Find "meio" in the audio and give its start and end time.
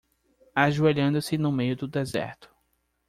1.51-1.75